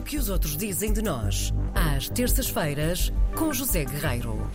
O 0.00 0.02
que 0.02 0.16
os 0.16 0.30
outros 0.30 0.56
dizem 0.56 0.94
de 0.94 1.02
nós, 1.02 1.52
às 1.74 2.08
terças-feiras, 2.08 3.12
com 3.36 3.52
José 3.52 3.84
Guerreiro. 3.84 4.50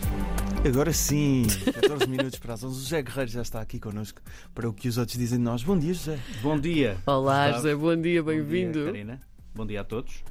Agora 0.66 0.92
sim, 0.92 1.46
14 1.72 2.04
minutos 2.10 2.40
para 2.40 2.54
as 2.54 2.64
11. 2.64 2.76
O 2.76 2.80
José 2.80 3.00
Guerreiro 3.00 3.30
já 3.30 3.42
está 3.42 3.60
aqui 3.60 3.78
connosco 3.78 4.20
para 4.52 4.68
o 4.68 4.72
que 4.72 4.88
os 4.88 4.98
outros 4.98 5.16
dizem 5.16 5.38
de 5.38 5.44
nós. 5.44 5.62
Bom 5.62 5.78
dia, 5.78 5.94
José. 5.94 6.18
Bom 6.42 6.58
dia. 6.58 6.96
Olá, 7.06 7.44
Gustavo. 7.44 7.62
José, 7.62 7.74
bom 7.76 8.02
dia, 8.02 8.22
Bom 8.24 8.32
dia, 8.32 8.42
bem-vindo. 8.42 8.84
Karina. 8.86 9.20
Bom 9.54 9.64
dia 9.64 9.82
a 9.82 9.84
todos. 9.84 10.24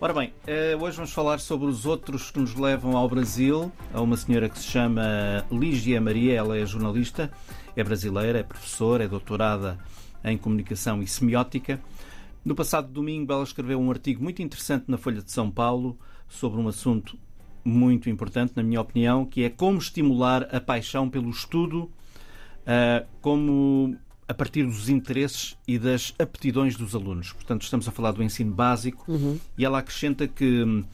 Ora 0.00 0.12
bem, 0.12 0.34
eh, 0.44 0.76
hoje 0.76 0.96
vamos 0.96 1.12
falar 1.12 1.38
sobre 1.38 1.68
os 1.68 1.86
outros 1.86 2.32
que 2.32 2.40
nos 2.40 2.56
levam 2.56 2.96
ao 2.96 3.08
Brasil, 3.08 3.70
a 3.94 4.00
uma 4.00 4.16
senhora 4.16 4.48
que 4.48 4.58
se 4.58 4.64
chama 4.64 5.46
Lígia 5.52 6.00
Maria, 6.00 6.34
ela 6.34 6.58
é 6.58 6.66
jornalista, 6.66 7.30
é 7.76 7.84
brasileira, 7.84 8.40
é 8.40 8.42
professora, 8.42 9.04
é 9.04 9.08
doutorada 9.08 9.78
em 10.24 10.36
comunicação 10.36 11.00
e 11.00 11.06
semiótica. 11.06 11.80
No 12.48 12.54
passado 12.54 12.90
domingo 12.90 13.30
ela 13.30 13.42
escreveu 13.42 13.78
um 13.78 13.90
artigo 13.90 14.22
muito 14.22 14.40
interessante 14.40 14.86
na 14.88 14.96
Folha 14.96 15.20
de 15.20 15.30
São 15.30 15.50
Paulo 15.50 15.98
sobre 16.26 16.58
um 16.58 16.66
assunto 16.66 17.18
muito 17.62 18.08
importante, 18.08 18.54
na 18.56 18.62
minha 18.62 18.80
opinião, 18.80 19.26
que 19.26 19.42
é 19.42 19.50
como 19.50 19.76
estimular 19.76 20.48
a 20.50 20.58
paixão 20.58 21.10
pelo 21.10 21.28
estudo, 21.28 21.90
ah, 22.66 23.04
como 23.20 23.94
a 24.26 24.32
partir 24.32 24.64
dos 24.64 24.88
interesses 24.88 25.58
e 25.68 25.78
das 25.78 26.14
aptidões 26.18 26.74
dos 26.74 26.94
alunos. 26.94 27.34
Portanto, 27.34 27.64
estamos 27.64 27.86
a 27.86 27.90
falar 27.90 28.12
do 28.12 28.22
ensino 28.22 28.54
básico 28.54 29.04
e 29.58 29.62
ela 29.62 29.80
acrescenta 29.80 30.26
que 30.26 30.64
hum, 30.64 30.84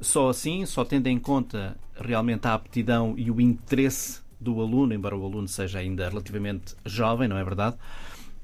só 0.00 0.28
assim, 0.28 0.64
só 0.66 0.84
tendo 0.84 1.08
em 1.08 1.18
conta 1.18 1.76
realmente 1.96 2.46
a 2.46 2.54
aptidão 2.54 3.14
e 3.16 3.28
o 3.28 3.40
interesse 3.40 4.20
do 4.40 4.60
aluno, 4.60 4.94
embora 4.94 5.16
o 5.16 5.24
aluno 5.24 5.48
seja 5.48 5.80
ainda 5.80 6.08
relativamente 6.08 6.76
jovem, 6.86 7.26
não 7.26 7.38
é 7.38 7.42
verdade? 7.42 7.76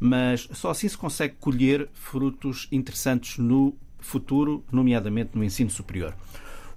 Mas 0.00 0.48
só 0.52 0.70
assim 0.70 0.88
se 0.88 0.96
consegue 0.96 1.34
colher 1.40 1.88
frutos 1.92 2.68
interessantes 2.70 3.38
no 3.38 3.74
futuro, 3.98 4.64
nomeadamente 4.70 5.30
no 5.34 5.42
ensino 5.42 5.70
superior. 5.70 6.14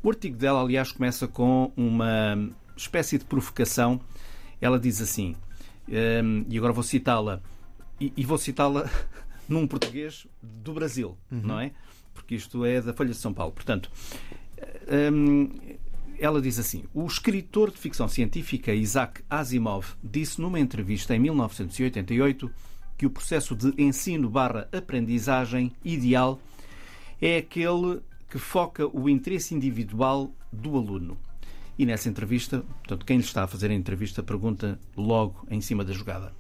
O 0.02 0.10
artigo 0.10 0.36
dela, 0.36 0.62
aliás, 0.62 0.92
começa 0.92 1.28
com 1.28 1.72
uma 1.78 2.50
espécie 2.76 3.18
de 3.18 3.26
provocação. 3.26 4.02
Ela 4.60 4.80
diz 4.80 5.02
assim, 5.02 5.36
hum, 5.88 6.46
e 6.50 6.58
agora 6.58 6.74
vou 6.74 6.84
citá-la, 6.84 7.42
e, 8.00 8.26
vou 8.26 8.38
citá-la 8.38 8.90
num 9.48 9.68
português 9.68 10.26
do 10.42 10.74
Brasil, 10.74 11.16
não 11.30 11.60
é? 11.60 11.72
Porque 12.14 12.36
isto 12.36 12.66
é 12.66 12.82
da 12.82 12.94
Folha 12.94 13.12
de 13.12 13.18
São 13.18 13.34
Paulo. 13.34 13.54
Portanto, 13.54 13.92
hum, 15.14 15.50
ela 16.18 16.42
diz 16.42 16.58
assim: 16.58 16.84
o 16.94 17.06
escritor 17.06 17.72
de 17.72 17.78
ficção 17.78 18.08
científica 18.08 18.74
Isaac 18.74 19.24
Asimov 19.30 19.96
disse 20.04 20.42
numa 20.42 20.60
entrevista 20.60 21.16
em 21.16 21.20
1988 21.20 22.52
que 23.02 23.06
o 23.08 23.10
processo 23.10 23.56
de 23.56 23.74
ensino 23.82 24.30
barra 24.30 24.70
aprendizagem 24.72 25.72
ideal 25.84 26.40
é 27.20 27.38
aquele 27.38 28.00
que 28.30 28.38
foca 28.38 28.88
o 28.96 29.10
interesse 29.10 29.56
individual 29.56 30.32
do 30.54 30.78
aluno. 30.78 31.18
E 31.80 31.84
nessa 31.84 32.10
entrevista, 32.10 32.60
portanto, 32.60 33.04
quem 33.04 33.18
lhe 33.18 33.24
está 33.24 33.44
a 33.44 33.48
fazer 33.48 33.72
a 33.72 33.74
entrevista 33.74 34.22
pergunta 34.22 34.80
logo 34.96 35.48
em 35.50 35.60
cima 35.62 35.84
da 35.84 35.94
jogada: 35.94 36.32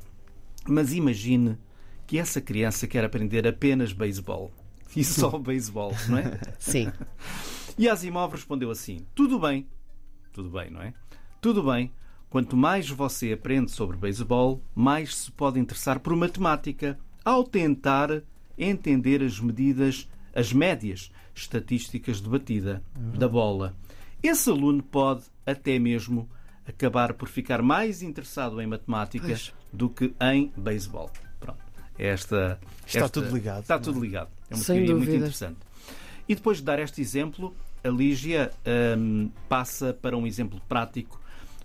Mas 0.67 0.93
imagine 0.93 1.57
que 2.05 2.19
essa 2.19 2.39
criança 2.39 2.85
quer 2.85 3.03
aprender 3.03 3.47
apenas 3.47 3.91
beisebol. 3.91 4.51
E 4.95 5.03
só 5.03 5.39
beisebol, 5.39 5.95
não 6.09 6.19
é? 6.19 6.39
Sim. 6.59 6.91
E 7.75 7.89
Asimov 7.89 8.33
respondeu 8.33 8.69
assim: 8.69 9.03
Tudo 9.15 9.39
bem, 9.39 9.65
tudo 10.31 10.51
bem, 10.51 10.69
não 10.69 10.83
é? 10.83 10.93
Tudo 11.41 11.63
bem. 11.63 11.91
Quanto 12.31 12.55
mais 12.55 12.89
você 12.89 13.33
aprende 13.33 13.71
sobre 13.71 13.97
beisebol, 13.97 14.63
mais 14.73 15.13
se 15.15 15.31
pode 15.31 15.59
interessar 15.59 15.99
por 15.99 16.15
matemática, 16.15 16.97
ao 17.25 17.43
tentar 17.43 18.23
entender 18.57 19.21
as 19.21 19.37
medidas, 19.39 20.07
as 20.33 20.53
médias 20.53 21.11
estatísticas 21.35 22.21
de 22.21 22.29
batida 22.29 22.81
da 22.95 23.27
bola. 23.27 23.75
Esse 24.23 24.49
aluno 24.49 24.81
pode 24.81 25.23
até 25.45 25.77
mesmo 25.77 26.29
acabar 26.65 27.13
por 27.15 27.27
ficar 27.27 27.61
mais 27.61 28.01
interessado 28.01 28.61
em 28.61 28.65
matemática 28.67 29.27
Pois. 29.27 29.53
do 29.73 29.89
que 29.89 30.13
em 30.21 30.53
beisebol. 30.55 31.11
Pronto. 31.37 31.59
Esta, 31.99 32.57
Está 32.87 32.99
esta- 32.99 33.09
tudo 33.09 33.35
ligado, 33.35 33.61
Está 33.63 33.75
não 33.75 33.81
é? 33.81 33.83
tudo 33.83 33.99
ligado. 33.99 34.29
É 34.49 34.55
uma 34.55 34.63
Sem 34.63 34.77
teoria 34.77 34.95
muito 34.95 35.13
interessante. 35.15 35.57
E 36.29 36.33
depois 36.35 36.59
de 36.59 36.63
dar 36.63 36.79
este 36.79 37.01
exemplo, 37.01 37.53
a 37.83 37.89
Lígia 37.89 38.51
hum, 38.97 39.29
passa 39.49 39.93
para 39.93 40.15
um 40.17 40.25
exemplo 40.25 40.61
prático 40.69 41.19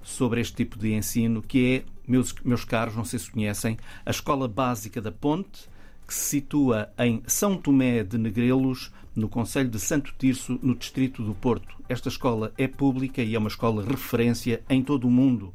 sobre 0.07 0.41
este 0.41 0.55
tipo 0.55 0.79
de 0.79 0.95
ensino, 0.95 1.43
que 1.43 1.85
é, 1.85 1.85
meus, 2.07 2.33
meus 2.45 2.65
caros, 2.65 2.95
não 2.95 3.05
sei 3.05 3.19
se 3.19 3.29
conhecem, 3.29 3.77
a 4.05 4.11
Escola 4.11 4.47
Básica 4.47 5.03
da 5.03 5.11
Ponte, 5.11 5.69
que 6.07 6.15
se 6.15 6.21
situa 6.41 6.89
em 6.97 7.21
São 7.27 7.57
Tomé 7.57 8.05
de 8.05 8.17
Negrelos, 8.17 8.93
no 9.17 9.29
Conselho 9.29 9.69
de 9.69 9.81
Santo 9.81 10.15
Tirso, 10.17 10.61
no 10.63 10.77
Distrito 10.77 11.25
do 11.25 11.35
Porto. 11.35 11.75
Esta 11.89 12.09
escola 12.09 12.53
é 12.57 12.69
pública 12.69 13.21
e 13.21 13.35
é 13.35 13.39
uma 13.39 13.49
escola 13.49 13.85
referência 13.85 14.63
em 14.71 14.81
todo 14.81 15.09
o 15.09 15.11
mundo. 15.11 15.53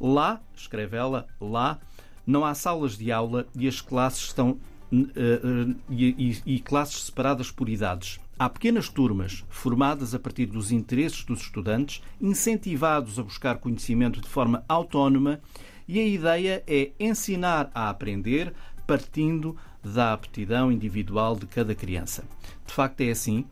Lá, 0.00 0.40
escreve 0.54 0.96
ela, 0.96 1.26
lá 1.40 1.80
não 2.26 2.44
há 2.44 2.54
salas 2.54 2.96
de 2.96 3.10
aula 3.10 3.48
e 3.56 3.66
as 3.66 3.80
classes 3.80 4.26
estão 4.26 4.58
eh, 4.92 4.96
eh, 5.16 5.74
e, 5.90 6.04
e- 6.46 6.54
e 6.54 6.60
classes 6.60 7.02
separadas 7.02 7.50
por 7.50 7.68
idades. 7.68 8.20
Há 8.40 8.48
pequenas 8.48 8.88
turmas 8.88 9.44
formadas 9.50 10.14
a 10.14 10.18
partir 10.18 10.46
dos 10.46 10.72
interesses 10.72 11.24
dos 11.24 11.42
estudantes, 11.42 12.02
incentivados 12.18 13.18
a 13.18 13.22
buscar 13.22 13.58
conhecimento 13.58 14.18
de 14.18 14.26
forma 14.26 14.64
autónoma, 14.66 15.42
e 15.86 16.00
a 16.00 16.06
ideia 16.06 16.64
é 16.66 16.90
ensinar 16.98 17.70
a 17.74 17.90
aprender 17.90 18.54
partindo 18.86 19.54
da 19.84 20.14
aptidão 20.14 20.72
individual 20.72 21.36
de 21.36 21.44
cada 21.44 21.74
criança. 21.74 22.24
De 22.66 22.72
facto, 22.72 23.02
é 23.02 23.10
assim. 23.10 23.44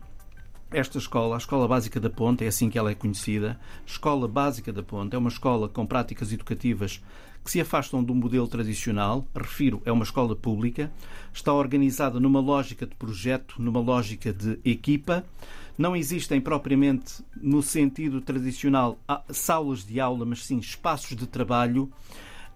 Esta 0.71 0.97
escola, 0.97 1.34
a 1.34 1.38
Escola 1.38 1.69
Básica 1.69 2.00
da 2.00 2.09
Ponte, 2.09 2.43
é 2.43 2.48
assim 2.48 2.71
que 2.71 2.78
ela 2.78 2.91
é 2.91 2.94
conhecida. 2.94 3.60
Escola 3.84 4.27
Básica 4.27 4.72
da 4.72 4.82
Ponte 4.82 5.15
é 5.15 5.19
uma 5.19 5.28
escola 5.28 5.69
com 5.69 5.84
práticas 5.84 6.32
educativas 6.32 7.03
que 7.44 7.50
se 7.50 7.60
afastam 7.60 8.03
do 8.03 8.15
modelo 8.15 8.47
tradicional. 8.49 9.26
Refiro, 9.34 9.82
é 9.84 9.93
uma 9.93 10.04
escola 10.04 10.34
pública. 10.37 10.93
Está 11.32 11.53
organizada 11.53 12.21
numa 12.21 12.41
lógica 12.41 12.87
de 12.87 12.94
projeto, 12.94 13.56
numa 13.59 13.81
lógica 13.81 14.32
de 14.32 14.59
equipa. 14.65 15.25
Não 15.77 15.94
existem 15.94 16.41
propriamente, 16.41 17.22
no 17.41 17.62
sentido 17.62 18.21
tradicional, 18.21 18.98
salas 19.31 19.84
de 19.84 20.00
aula, 20.00 20.25
mas 20.25 20.44
sim 20.44 20.59
espaços 20.59 21.16
de 21.16 21.27
trabalho 21.27 21.91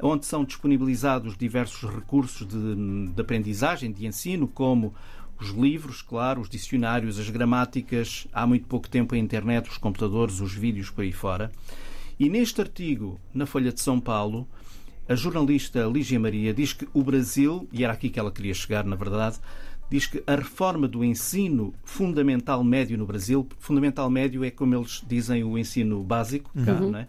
onde 0.02 0.26
são 0.26 0.44
disponibilizados 0.44 1.36
diversos 1.36 1.88
recursos 1.88 2.46
de, 2.46 3.06
de 3.12 3.20
aprendizagem, 3.20 3.92
de 3.92 4.04
ensino, 4.04 4.48
como 4.48 4.92
os 5.40 5.50
livros, 5.50 6.02
claro, 6.02 6.40
os 6.40 6.48
dicionários, 6.48 7.18
as 7.18 7.30
gramáticas, 7.30 8.26
há 8.32 8.46
muito 8.46 8.66
pouco 8.66 8.88
tempo 8.88 9.14
a 9.14 9.18
internet, 9.18 9.70
os 9.70 9.78
computadores, 9.78 10.40
os 10.40 10.52
vídeos 10.52 10.90
por 10.90 11.02
aí 11.02 11.12
fora. 11.12 11.52
E 12.22 12.28
neste 12.28 12.60
artigo, 12.60 13.18
na 13.34 13.46
Folha 13.46 13.72
de 13.72 13.80
São 13.80 13.98
Paulo, 13.98 14.46
a 15.08 15.14
jornalista 15.16 15.84
Lígia 15.86 16.20
Maria 16.20 16.54
diz 16.54 16.72
que 16.72 16.86
o 16.94 17.02
Brasil, 17.02 17.68
e 17.72 17.82
era 17.82 17.92
aqui 17.92 18.08
que 18.08 18.20
ela 18.20 18.30
queria 18.30 18.54
chegar, 18.54 18.84
na 18.84 18.94
verdade, 18.94 19.40
diz 19.90 20.06
que 20.06 20.22
a 20.24 20.36
reforma 20.36 20.86
do 20.86 21.04
ensino 21.04 21.74
fundamental 21.82 22.62
médio 22.62 22.96
no 22.96 23.04
Brasil, 23.04 23.44
fundamental 23.58 24.08
médio 24.08 24.44
é 24.44 24.52
como 24.52 24.72
eles 24.72 25.02
dizem 25.04 25.42
o 25.42 25.58
ensino 25.58 26.00
básico, 26.00 26.48
cá, 26.64 26.74
não 26.74 26.96
é? 26.96 27.08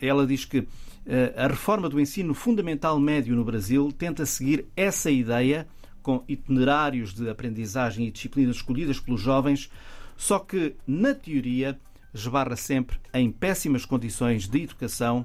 Ela 0.00 0.24
diz 0.24 0.44
que 0.44 0.64
eh, 1.06 1.34
a 1.36 1.48
reforma 1.48 1.88
do 1.88 1.98
ensino 1.98 2.32
fundamental 2.32 3.00
médio 3.00 3.34
no 3.34 3.44
Brasil 3.44 3.90
tenta 3.90 4.24
seguir 4.24 4.64
essa 4.76 5.10
ideia 5.10 5.66
com 6.04 6.22
itinerários 6.28 7.12
de 7.12 7.28
aprendizagem 7.28 8.06
e 8.06 8.12
disciplinas 8.12 8.54
escolhidas 8.54 9.00
pelos 9.00 9.20
jovens, 9.20 9.68
só 10.16 10.38
que, 10.38 10.76
na 10.86 11.14
teoria, 11.14 11.76
esbarra 12.12 12.56
sempre 12.56 12.98
em 13.14 13.30
péssimas 13.30 13.84
condições 13.84 14.48
de 14.48 14.62
educação, 14.62 15.24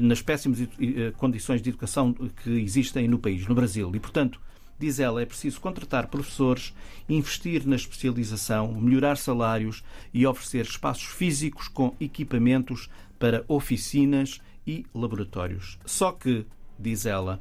nas 0.00 0.20
péssimas 0.20 0.60
eh, 0.60 1.12
condições 1.16 1.62
de 1.62 1.70
educação 1.70 2.12
que 2.42 2.50
existem 2.50 3.06
no 3.06 3.18
país, 3.18 3.46
no 3.46 3.54
Brasil. 3.54 3.90
E, 3.94 4.00
portanto, 4.00 4.40
diz 4.78 4.98
ela, 4.98 5.22
é 5.22 5.26
preciso 5.26 5.60
contratar 5.60 6.08
professores, 6.08 6.74
investir 7.08 7.66
na 7.66 7.76
especialização, 7.76 8.72
melhorar 8.72 9.16
salários 9.16 9.84
e 10.12 10.26
oferecer 10.26 10.64
espaços 10.64 11.04
físicos 11.04 11.68
com 11.68 11.94
equipamentos 12.00 12.88
para 13.18 13.44
oficinas 13.46 14.40
e 14.66 14.84
laboratórios. 14.94 15.78
Só 15.86 16.10
que, 16.12 16.44
diz 16.78 17.06
ela, 17.06 17.40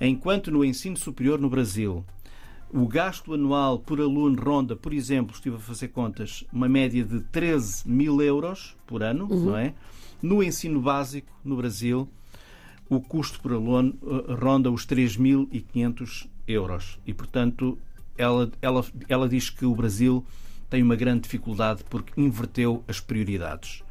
enquanto 0.00 0.50
no 0.50 0.64
ensino 0.64 0.96
superior 0.96 1.40
no 1.40 1.50
Brasil 1.50 2.04
o 2.72 2.86
gasto 2.86 3.32
anual 3.32 3.78
por 3.78 4.00
aluno 4.00 4.40
ronda, 4.40 4.74
por 4.74 4.92
exemplo, 4.92 5.34
estive 5.34 5.56
a 5.56 5.60
fazer 5.60 5.88
contas, 5.88 6.44
uma 6.52 6.68
média 6.68 7.04
de 7.04 7.20
13 7.20 7.88
mil 7.88 8.20
euros 8.20 8.76
por 8.86 9.02
ano, 9.02 9.28
não 9.28 9.56
é? 9.56 9.74
No 10.20 10.42
ensino 10.42 10.80
básico, 10.80 11.30
no 11.44 11.56
Brasil, 11.56 12.08
o 12.88 13.00
custo 13.00 13.40
por 13.40 13.52
aluno 13.52 13.94
eh, 14.02 14.34
ronda 14.34 14.70
os 14.70 14.86
3.500 14.86 16.28
euros. 16.46 16.98
E, 17.06 17.12
portanto, 17.12 17.78
ela, 18.16 18.50
ela, 18.62 18.84
ela 19.08 19.28
diz 19.28 19.50
que 19.50 19.64
o 19.64 19.74
Brasil 19.74 20.24
tem 20.70 20.82
uma 20.82 20.96
grande 20.96 21.22
dificuldade 21.22 21.84
porque 21.88 22.20
inverteu 22.20 22.82
as 22.88 23.00
prioridades. 23.00 23.82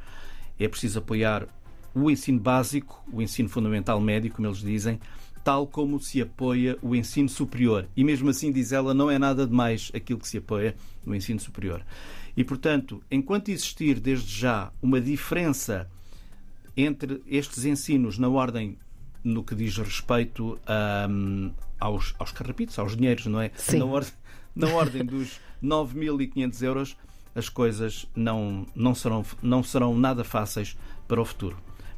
É 0.60 0.68
preciso 0.68 1.00
apoiar 1.00 1.48
o 1.94 2.10
ensino 2.12 2.40
básico, 2.40 3.04
o 3.12 3.22
ensino 3.22 3.48
fundamental 3.48 4.00
médio, 4.02 4.32
como 4.32 4.48
eles 4.48 4.60
dizem, 4.60 5.00
tal 5.46 5.68
como 5.68 6.00
se 6.00 6.20
apoia 6.24 6.76
o 6.82 6.96
ensino 6.96 7.30
superior. 7.30 7.88
E 7.96 8.04
mesmo 8.04 8.28
assim, 8.32 8.52
diz 8.52 8.72
ela, 8.72 8.96
não 8.96 9.12
é 9.12 9.20
nada 9.20 9.46
demais 9.46 9.92
aquilo 9.94 10.20
que 10.20 10.28
se 10.28 10.40
apoia 10.40 10.76
no 11.06 11.14
ensino 11.14 11.40
superior. 11.40 11.86
E, 12.36 12.44
portanto, 12.44 13.04
enquanto 13.12 13.50
existir 13.50 14.00
desde 14.00 14.40
já 14.40 14.72
uma 14.82 15.00
diferença 15.00 15.88
entre 16.76 17.22
estes 17.28 17.64
ensinos 17.64 18.18
na 18.18 18.28
ordem 18.28 18.76
no 19.24 19.44
que 19.44 19.54
diz 19.54 19.78
respeito 19.78 20.60
um, 21.08 21.52
aos, 21.80 22.16
aos 22.18 22.32
carrapitos, 22.32 22.80
aos 22.80 22.98
dinheiros, 22.98 23.28
não 23.28 23.40
é? 23.40 23.52
Sim. 23.56 23.78
Na, 23.78 23.86
ordem, 23.86 24.14
na 24.56 24.68
ordem 24.70 25.06
dos 25.06 25.40
9.500 25.64 26.62
euros, 26.64 26.98
as 27.36 27.50
coisas 27.50 28.08
não, 28.16 28.66
não, 28.76 28.96
serão, 28.96 29.24
não 29.44 29.62
serão 29.62 29.96
nada 29.96 30.24
fáceis 30.24 30.76
para 31.08 31.22
o 31.22 31.26
futuro. 31.26 31.56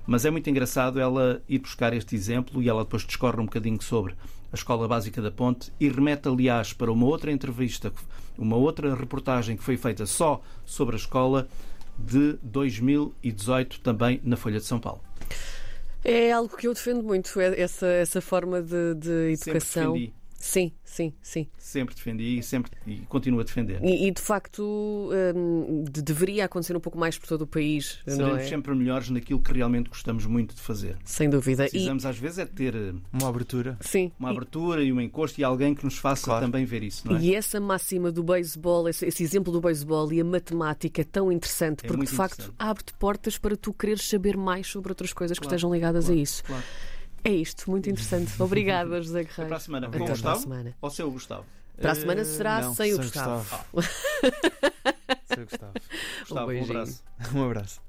Mas 0.08 0.24
é 0.24 0.32
muito 0.32 0.50
engraçado 0.50 1.02
ela 1.02 1.44
ir 1.50 1.60
buscar 1.60 1.94
este 1.94 2.16
exemplo 2.16 2.64
e 2.64 2.70
ela 2.70 2.86
depois 2.86 3.04
discorre 3.04 3.42
um 3.42 3.46
bocadinho 3.46 3.82
sobre 3.84 4.16
a 4.52 4.56
Escola 4.56 4.88
Básica 4.88 5.22
da 5.22 5.30
Ponte 5.30 5.72
e 5.78 5.90
remete, 5.90 6.30
aliás, 6.30 6.72
para 6.72 6.90
uma 6.90 7.06
outra 7.06 7.30
entrevista, 7.30 7.92
uma 8.38 8.56
outra 8.56 8.96
reportagem 8.96 9.58
que 9.58 9.64
foi 9.64 9.76
feita 9.76 10.06
só 10.06 10.42
sobre 10.66 10.96
a 10.96 10.98
escola 10.98 11.48
de 12.00 12.38
2018, 12.42 13.82
também 13.82 14.22
na 14.24 14.38
Folha 14.38 14.60
de 14.60 14.66
São 14.66 14.80
Paulo. 14.80 15.02
É 16.06 16.32
algo 16.32 16.56
que 16.56 16.68
eu 16.68 16.74
defendo 16.74 17.04
muito, 17.04 17.38
é 17.42 17.60
essa, 17.60 17.88
essa 17.88 18.22
forma 18.22 18.62
de, 18.62 18.96
de 18.96 19.34
educação. 19.34 19.94
Sempre 19.94 20.00
defendi, 20.00 20.14
Sim, 20.40 20.72
sim, 20.84 21.14
sim. 21.22 21.48
sempre 21.58 21.96
defendi 21.96 22.38
e, 22.38 22.44
sempre, 22.44 22.72
e 22.86 22.98
continuo 23.10 23.40
a 23.40 23.44
defender. 23.44 23.84
E, 23.84 24.08
e, 24.08 24.12
de 24.12 24.22
facto 24.22 25.10
hum, 25.36 25.84
de- 25.90 26.02
deveria 26.04 26.46
acontecer 26.46 26.76
um 26.78 26.80
pouco 26.80 26.98
mais 26.98 27.18
por 27.18 27.28
todo 27.28 27.42
o 27.42 27.48
país, 27.48 28.00
não 28.06 28.16
Seremos 28.16 28.38
é? 28.44 28.48
sempre 28.48 28.76
melhores 28.76 29.10
naquilo 29.10 29.40
que 29.42 29.52
realmente 29.52 29.90
gostamos 29.90 30.26
muito 30.28 30.54
de 30.56 30.62
fazer. 30.62 30.96
Sem 31.04 31.30
dúvida. 31.30 31.66
E, 31.66 31.70
Precisamos, 31.72 32.06
às 32.06 32.18
vezes, 32.18 32.38
é 32.40 32.46
de 32.46 32.52
ter 32.52 32.76
eh, 32.76 32.94
Uma 33.12 33.30
abertura. 33.30 33.78
sim. 33.82 34.12
uma 34.20 34.30
abertura 34.30 34.84
e 34.84 34.94
um 34.94 35.02
encosto 35.02 35.42
e 35.42 35.44
alguém 35.44 35.74
que 35.74 35.84
nos 35.84 35.98
faça 35.98 36.26
Claro. 36.26 36.46
também 36.46 36.66
ver 36.66 36.84
isso, 36.84 37.08
não 37.08 37.18
é? 37.18 37.22
E 37.22 37.34
essa 37.36 37.60
máxima 37.60 38.12
do 38.12 38.24
beisebol, 38.24 38.88
esse, 38.88 39.06
esse 39.08 39.24
exemplo 39.24 39.52
do 39.52 39.60
beisebol 39.60 40.14
e 40.14 40.22
a 40.22 40.24
matemática 40.24 41.02
é 41.02 41.04
tão 41.04 41.32
interessante, 41.32 41.84
É 41.84 41.88
porque 41.88 42.06
de 42.06 42.12
facto 42.12 42.54
abre-te 42.60 42.94
portas 42.94 43.38
para 43.38 43.58
tu 43.58 43.74
quereres 43.74 44.08
saber 44.08 44.38
mais 44.38 44.68
sobre 44.68 44.92
outras 44.92 45.12
coisas 45.14 45.38
que 45.40 45.44
Claro, 45.44 45.56
estejam 45.56 45.74
ligadas 45.74 46.06
claro, 46.06 46.20
a 46.20 46.22
isso. 46.22 46.44
claro. 46.44 46.64
É 47.28 47.32
isto, 47.32 47.70
muito 47.70 47.90
interessante. 47.90 48.32
Obrigada, 48.42 49.00
José 49.04 49.22
Até 49.22 49.34
para 49.34 49.44
a 49.44 49.46
Guerreiro. 49.48 49.60
semana. 49.60 49.88
Com 49.88 49.96
o 49.96 50.00
para 50.00 50.06
a 50.06 50.10
Gustavo 50.12 50.40
semana. 50.40 50.74
ou 50.82 50.90
sem 50.90 51.06
o 51.06 51.12
Gustavo? 51.12 51.46
Para 51.82 51.92
a 51.92 51.96
semana 51.96 52.22
Eh, 52.22 52.26
será 52.26 52.62
não, 52.62 52.74
sem 52.74 52.94
o 52.94 52.98
Gustavo. 52.98 53.46
Sem 55.28 55.44
o 55.44 55.46
Gustavo. 55.46 55.74
Gustavo, 56.22 56.42
um 56.44 56.48
beijinho. 56.48 56.72
abraço. 56.80 57.04
Um 57.36 57.44
abraço. 57.46 57.82